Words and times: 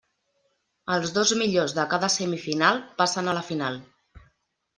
Els 0.95 1.11
dos 1.17 1.33
millors 1.41 1.75
de 1.81 1.85
cada 1.91 2.09
semifinal 2.15 2.81
passen 3.03 3.29
a 3.29 3.37
la 3.41 3.45
final. 3.53 3.79